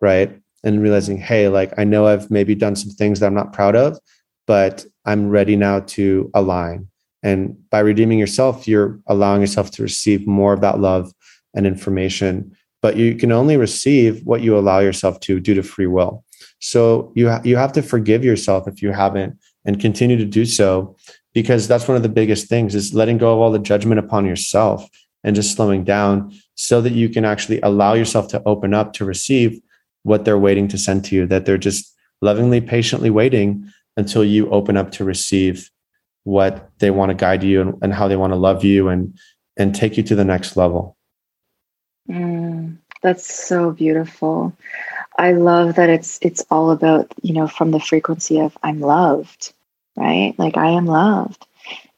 [0.00, 0.38] right?
[0.64, 3.74] And realizing, hey, like I know I've maybe done some things that I'm not proud
[3.74, 3.98] of,
[4.46, 6.88] but I'm ready now to align.
[7.22, 11.12] And by redeeming yourself, you're allowing yourself to receive more of that love
[11.54, 12.56] and information.
[12.80, 16.24] But you can only receive what you allow yourself to due to free will.
[16.58, 20.44] So you ha- you have to forgive yourself if you haven't, and continue to do
[20.44, 20.96] so,
[21.34, 24.26] because that's one of the biggest things is letting go of all the judgment upon
[24.26, 24.88] yourself
[25.24, 29.04] and just slowing down, so that you can actually allow yourself to open up to
[29.04, 29.60] receive
[30.02, 31.26] what they're waiting to send to you.
[31.26, 35.70] That they're just lovingly, patiently waiting until you open up to receive
[36.24, 39.18] what they want to guide you and, and how they want to love you and
[39.56, 40.96] and take you to the next level.
[42.08, 44.56] Mm, that's so beautiful.
[45.18, 49.52] I love that it's it's all about you know from the frequency of i'm loved
[49.96, 50.34] right?
[50.38, 51.46] Like i am loved.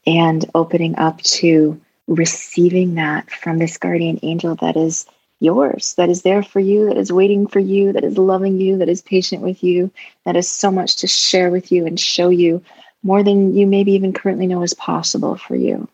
[0.07, 5.07] And opening up to receiving that from this guardian angel that is
[5.41, 8.79] yours, that is there for you, that is waiting for you, that is loving you,
[8.79, 9.91] that is patient with you,
[10.25, 12.63] that has so much to share with you and show you
[13.03, 15.89] more than you maybe even currently know is possible for you.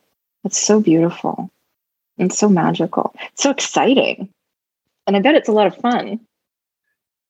[0.45, 1.51] It's so beautiful
[2.19, 3.15] and so magical.
[3.33, 4.29] It's so exciting.
[5.07, 6.21] And I bet it's a lot of fun.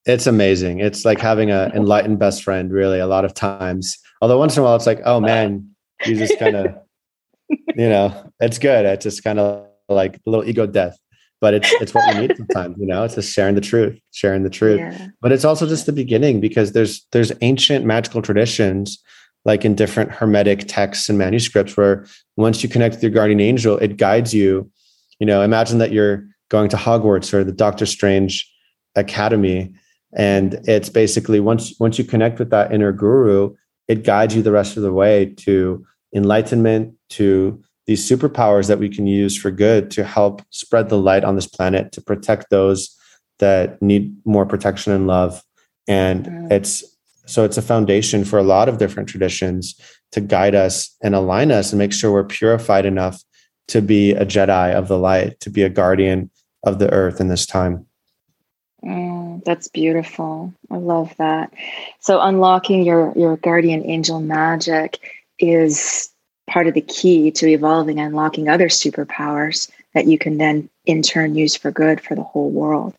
[0.05, 0.81] It's amazing.
[0.81, 3.99] It's like having an enlightened best friend, really, a lot of times.
[4.21, 5.71] Although once in a while it's like, oh man,
[6.05, 6.75] you just kind of,
[7.77, 8.87] you know, it's good.
[8.87, 10.99] It's just kind of like a little ego death
[11.41, 14.43] but it's it's what we need sometimes you know it's just sharing the truth sharing
[14.43, 15.09] the truth yeah.
[15.21, 19.03] but it's also just the beginning because there's there's ancient magical traditions
[19.45, 23.77] like in different hermetic texts and manuscripts where once you connect with your guardian angel
[23.79, 24.71] it guides you
[25.19, 28.51] you know imagine that you're going to hogwarts or the doctor strange
[28.97, 29.73] academy
[30.17, 33.55] and it's basically once once you connect with that inner guru
[33.89, 35.85] it guides you the rest of the way to
[36.15, 41.25] enlightenment to these superpowers that we can use for good to help spread the light
[41.25, 42.97] on this planet to protect those
[43.39, 45.43] that need more protection and love.
[45.89, 46.53] And mm.
[46.53, 46.85] it's
[47.27, 49.75] so it's a foundation for a lot of different traditions
[50.13, 53.23] to guide us and align us and make sure we're purified enough
[53.69, 56.31] to be a jedi of the light to be a guardian
[56.65, 57.87] of the earth in this time.
[58.85, 60.53] Mm, that's beautiful.
[60.71, 61.53] I love that.
[62.01, 64.99] So unlocking your your guardian angel magic
[65.39, 66.11] is
[66.51, 71.03] part of the key to evolving and unlocking other superpowers that you can then in
[71.03, 72.95] turn use for good for the whole world.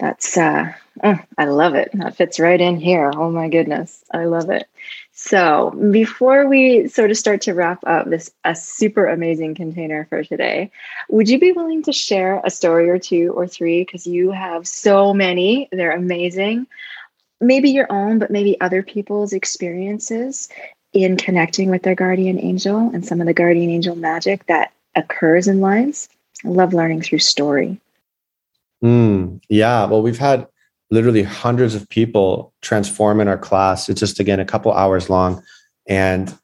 [0.00, 0.72] That's uh
[1.02, 1.90] oh, I love it.
[1.94, 3.12] That fits right in here.
[3.14, 4.04] Oh my goodness.
[4.12, 4.66] I love it.
[5.12, 10.24] So, before we sort of start to wrap up this a super amazing container for
[10.24, 10.72] today,
[11.08, 14.66] would you be willing to share a story or two or three because you have
[14.66, 15.68] so many.
[15.70, 16.66] They're amazing.
[17.40, 20.48] Maybe your own, but maybe other people's experiences
[20.94, 25.48] in connecting with their guardian angel and some of the guardian angel magic that occurs
[25.48, 26.08] in lives.
[26.44, 27.80] I love learning through story.
[28.82, 29.86] Mm, yeah.
[29.86, 30.46] Well, we've had
[30.90, 33.88] literally hundreds of people transform in our class.
[33.88, 35.42] It's just, again, a couple hours long.
[35.88, 36.36] And,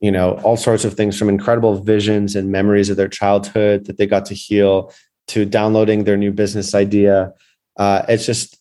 [0.00, 3.96] you know, all sorts of things from incredible visions and memories of their childhood that
[3.96, 4.92] they got to heal
[5.28, 7.32] to downloading their new business idea.
[7.76, 8.58] Uh, it's just,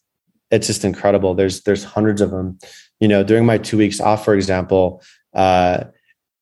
[0.51, 1.34] it's just incredible.
[1.34, 2.60] There's, there's hundreds of them.
[2.99, 5.01] You know, during my two weeks off, for example,
[5.34, 5.86] uh,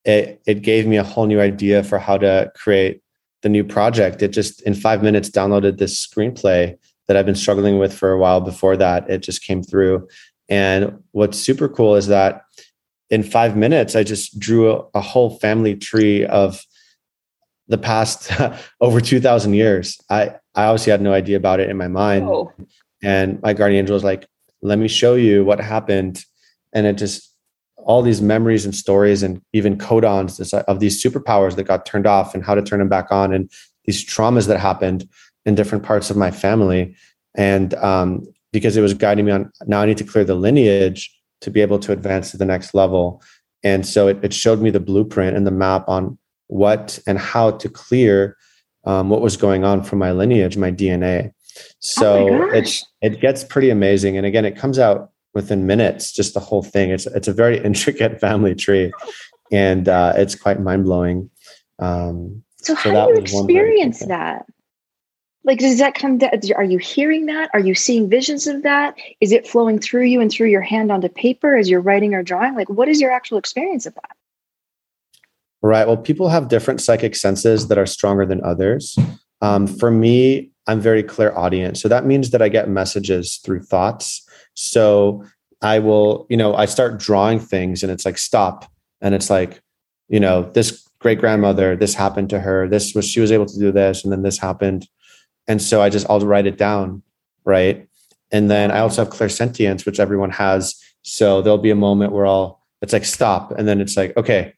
[0.06, 3.02] it it gave me a whole new idea for how to create
[3.42, 4.22] the new project.
[4.22, 6.78] It just in five minutes downloaded this screenplay
[7.08, 8.42] that I've been struggling with for a while.
[8.42, 10.08] Before that, it just came through.
[10.50, 12.44] And what's super cool is that
[13.10, 16.62] in five minutes, I just drew a, a whole family tree of
[17.68, 18.32] the past
[18.82, 20.00] over 2000 years.
[20.10, 22.26] I, I obviously had no idea about it in my mind.
[22.28, 22.52] Oh.
[23.04, 24.28] And my guardian angel was like,
[24.62, 26.24] let me show you what happened.
[26.74, 27.31] And it just,
[27.84, 32.34] all these memories and stories and even codons of these superpowers that got turned off
[32.34, 33.52] and how to turn them back on and
[33.86, 35.08] these traumas that happened
[35.46, 36.96] in different parts of my family.
[37.36, 41.10] And um, because it was guiding me on now I need to clear the lineage
[41.42, 43.22] to be able to advance to the next level.
[43.64, 46.18] And so it, it showed me the blueprint and the map on
[46.48, 48.38] what and how to clear
[48.84, 51.32] um, what was going on from my lineage, my DNA.
[51.80, 56.12] So oh it it gets pretty amazing, and again, it comes out within minutes.
[56.12, 56.90] Just the whole thing.
[56.90, 58.92] It's it's a very intricate family tree,
[59.52, 61.30] and uh, it's quite mind blowing.
[61.80, 64.46] Um, so, so how do you experience that?
[65.44, 66.20] Like, does that come?
[66.20, 66.32] down?
[66.56, 67.50] are you hearing that?
[67.54, 68.96] Are you seeing visions of that?
[69.22, 72.22] Is it flowing through you and through your hand onto paper as you're writing or
[72.22, 72.56] drawing?
[72.56, 74.16] Like, what is your actual experience of that?
[75.64, 75.88] Right.
[75.88, 78.98] Well, people have different psychic senses that are stronger than others.
[79.42, 81.78] Um, for me, I'm very clairaudient.
[81.78, 84.28] So that means that I get messages through thoughts.
[84.54, 85.26] So
[85.62, 88.70] I will, you know, I start drawing things and it's like, stop.
[89.02, 89.62] And it's like,
[90.10, 92.68] you know, this great grandmother, this happened to her.
[92.68, 94.04] This was, she was able to do this.
[94.04, 94.88] And then this happened.
[95.48, 97.02] And so I just, I'll write it down.
[97.44, 97.88] Right.
[98.32, 100.76] And then I also have clairsentience, which everyone has.
[101.02, 103.52] So there'll be a moment where I'll, it's like, stop.
[103.52, 104.54] And then it's like, okay,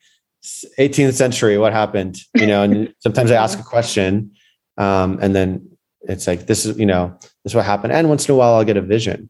[0.78, 4.32] 18th century what happened you know and sometimes i ask a question
[4.78, 5.66] um, and then
[6.02, 8.54] it's like this is you know this is what happened and once in a while
[8.54, 9.30] i'll get a vision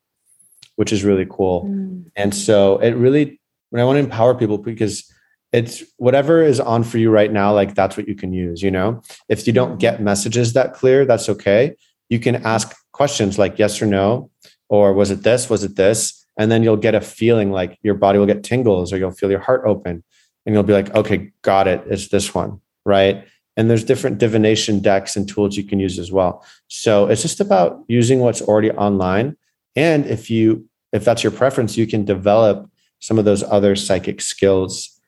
[0.76, 2.04] which is really cool mm.
[2.16, 5.12] and so it really when i want to empower people because
[5.52, 8.72] it's whatever is on for you right now like that's what you can use you
[8.72, 11.76] know if you don't get messages that clear that's okay
[12.10, 14.30] you can ask questions like yes or no
[14.70, 17.94] or was it this was it this and then you'll get a feeling like your
[17.94, 20.04] body will get tingles or you'll feel your heart open
[20.46, 21.84] and you'll be like, okay, got it.
[21.88, 23.26] It's this one, right?
[23.56, 26.46] And there's different divination decks and tools you can use as well.
[26.68, 29.38] So it's just about using what's already online.
[29.76, 32.70] And if you, if that's your preference, you can develop
[33.00, 35.00] some of those other psychic skills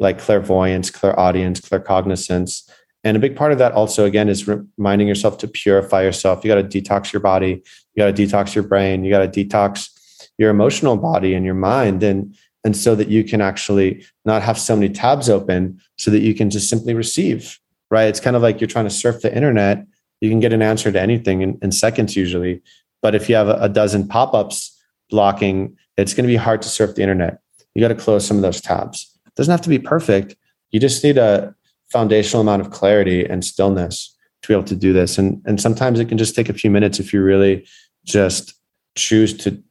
[0.00, 2.68] like clairvoyance, clairaudience, claircognizance.
[3.04, 6.44] And a big part of that also, again, is reminding yourself to purify yourself.
[6.44, 7.62] You got to detox your body.
[7.94, 9.04] You got to detox your brain.
[9.04, 9.90] You got to detox
[10.36, 12.02] your emotional body and your mind.
[12.02, 16.20] And and so that you can actually not have so many tabs open so that
[16.20, 17.58] you can just simply receive
[17.90, 19.86] right it's kind of like you're trying to surf the internet
[20.20, 22.60] you can get an answer to anything in, in seconds usually
[23.00, 24.76] but if you have a, dozen pop-ups
[25.10, 27.40] blocking it's going to be hard to surf the internet.
[27.74, 29.18] You got to close some of those tabs.
[29.26, 30.36] It doesn't have to be perfect.
[30.70, 31.54] You just need a
[31.90, 35.18] foundational amount of clarity and stillness to be able to do this.
[35.18, 37.66] And and sometimes it can just take a few minutes if you really
[38.04, 38.54] just
[38.94, 39.62] choose to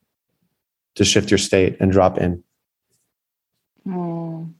[0.95, 2.43] to shift your state and drop in.
[3.87, 4.53] Mm,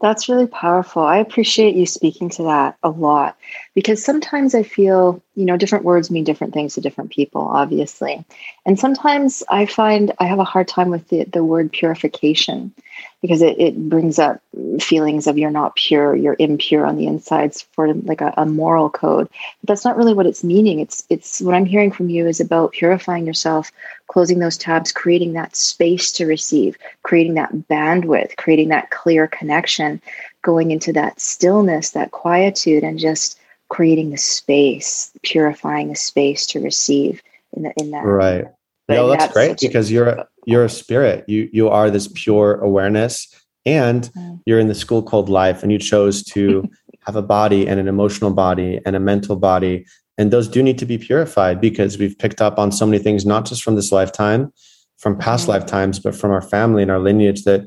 [0.00, 1.02] that's really powerful.
[1.02, 3.36] I appreciate you speaking to that a lot
[3.74, 8.24] because sometimes I feel, you know, different words mean different things to different people, obviously.
[8.64, 12.72] And sometimes I find I have a hard time with the, the word purification
[13.20, 14.40] because it, it brings up
[14.80, 18.90] feelings of you're not pure, you're impure on the insides for like a, a moral
[18.90, 19.28] code.
[19.60, 20.78] But that's not really what it's meaning.
[20.78, 23.72] It's it's what I'm hearing from you is about purifying yourself,
[24.06, 30.00] closing those tabs, creating that space to receive, creating that bandwidth, creating that clear connection,
[30.42, 36.60] going into that stillness, that quietude, and just creating the space, purifying the space to
[36.60, 38.46] receive in the in that right.
[38.88, 41.24] No, that's great because you're a, you're a spirit.
[41.26, 43.28] You you are this pure awareness,
[43.64, 44.40] and mm.
[44.44, 46.68] you're in the school called life, and you chose to
[47.06, 49.86] have a body and an emotional body and a mental body,
[50.18, 53.24] and those do need to be purified because we've picked up on so many things,
[53.24, 54.52] not just from this lifetime,
[54.98, 55.50] from past mm.
[55.50, 57.66] lifetimes, but from our family and our lineage that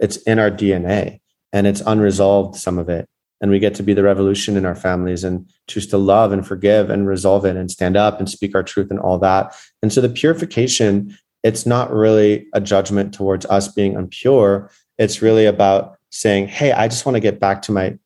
[0.00, 1.20] it's in our DNA
[1.52, 2.56] and it's unresolved.
[2.56, 3.08] Some of it,
[3.40, 6.46] and we get to be the revolution in our families and choose to love and
[6.46, 9.92] forgive and resolve it and stand up and speak our truth and all that and
[9.92, 15.96] so the purification it's not really a judgment towards us being impure it's really about
[16.10, 17.96] saying hey i just want to get back to my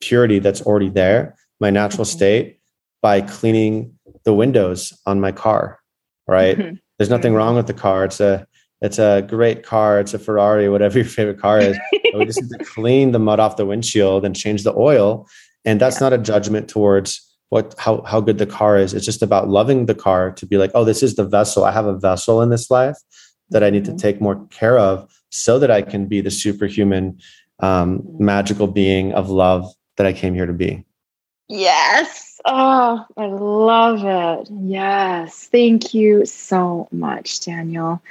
[0.00, 2.16] purity that's already there my natural mm-hmm.
[2.16, 2.60] state
[3.02, 5.80] by cleaning the windows on my car
[6.26, 6.74] right mm-hmm.
[6.98, 8.46] there's nothing wrong with the car it's a
[8.80, 9.98] it's a great car.
[10.00, 11.76] It's a Ferrari, whatever your favorite car is.
[12.14, 15.28] We just need to clean the mud off the windshield and change the oil.
[15.64, 16.08] And that's yeah.
[16.08, 18.94] not a judgment towards what how how good the car is.
[18.94, 21.64] It's just about loving the car to be like, oh, this is the vessel.
[21.64, 22.96] I have a vessel in this life
[23.50, 23.96] that I need mm-hmm.
[23.96, 27.18] to take more care of so that I can be the superhuman,
[27.60, 30.84] um, magical being of love that I came here to be.
[31.48, 32.40] Yes.
[32.44, 34.48] Oh, I love it.
[34.62, 35.48] Yes.
[35.50, 38.02] Thank you so much, Daniel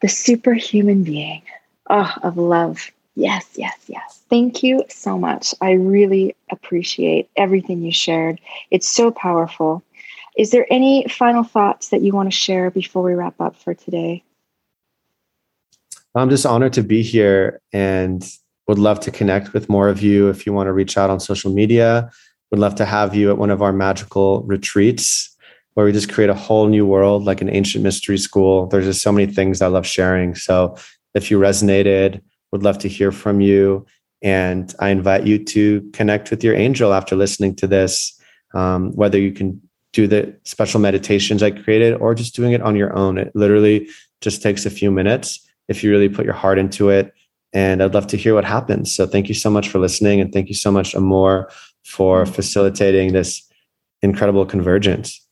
[0.00, 1.42] the superhuman being
[1.90, 2.92] oh, of love.
[3.18, 4.22] Yes, yes, yes.
[4.30, 5.52] Thank you so much.
[5.60, 8.40] I really appreciate everything you shared.
[8.70, 9.82] It's so powerful.
[10.36, 13.74] Is there any final thoughts that you want to share before we wrap up for
[13.74, 14.22] today?
[16.14, 18.24] I'm just honored to be here and
[18.68, 20.28] would love to connect with more of you.
[20.28, 22.12] If you want to reach out on social media,
[22.52, 25.36] would love to have you at one of our magical retreats
[25.74, 28.68] where we just create a whole new world like an ancient mystery school.
[28.68, 30.36] There's just so many things I love sharing.
[30.36, 30.76] So
[31.14, 32.20] if you resonated,
[32.52, 33.86] would love to hear from you.
[34.22, 38.20] And I invite you to connect with your angel after listening to this,
[38.54, 39.60] um, whether you can
[39.92, 43.18] do the special meditations I created or just doing it on your own.
[43.18, 43.88] It literally
[44.20, 47.12] just takes a few minutes if you really put your heart into it.
[47.52, 48.94] And I'd love to hear what happens.
[48.94, 50.20] So thank you so much for listening.
[50.20, 51.50] And thank you so much, Amor,
[51.84, 53.48] for facilitating this
[54.02, 55.27] incredible convergence.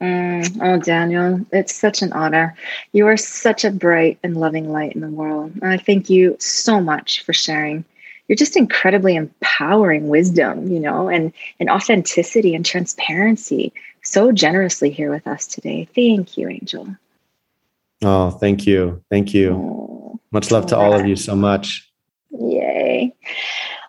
[0.00, 2.54] Mm, oh, Daniel, it's such an honor.
[2.92, 5.52] You are such a bright and loving light in the world.
[5.62, 7.84] I thank you so much for sharing.
[8.28, 13.72] You're just incredibly empowering wisdom, you know, and, and authenticity and transparency
[14.02, 15.88] so generously here with us today.
[15.94, 16.88] Thank you, Angel.
[18.02, 19.02] Oh, thank you.
[19.10, 19.52] Thank you.
[19.52, 21.90] Oh, much love to all of you so much.
[22.30, 23.14] Yay.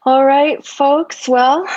[0.06, 1.28] All right, folks.
[1.28, 1.68] Well,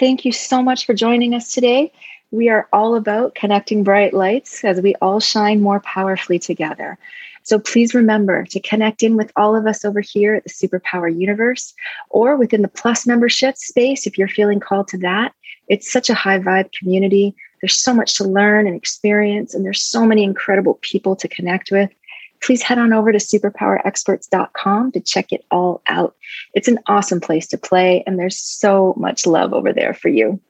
[0.00, 1.92] thank you so much for joining us today.
[2.34, 6.98] We are all about connecting bright lights as we all shine more powerfully together.
[7.44, 11.16] So please remember to connect in with all of us over here at the Superpower
[11.16, 11.72] Universe
[12.10, 15.32] or within the Plus membership space if you're feeling called to that.
[15.68, 17.36] It's such a high vibe community.
[17.62, 21.70] There's so much to learn and experience, and there's so many incredible people to connect
[21.70, 21.90] with.
[22.42, 26.16] Please head on over to superpowerexperts.com to check it all out.
[26.52, 30.40] It's an awesome place to play, and there's so much love over there for you.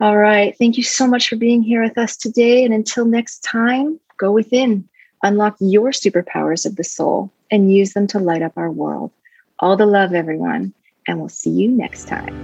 [0.00, 0.56] All right.
[0.56, 2.64] Thank you so much for being here with us today.
[2.64, 4.88] And until next time, go within,
[5.22, 9.10] unlock your superpowers of the soul, and use them to light up our world.
[9.58, 10.72] All the love, everyone.
[11.06, 12.34] And we'll see you next time.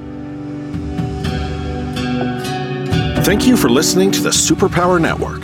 [3.25, 5.43] Thank you for listening to the Superpower Network.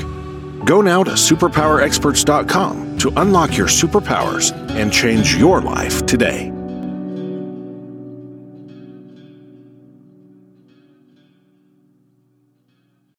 [0.67, 6.53] Go now to superpowerexperts.com to unlock your superpowers and change your life today.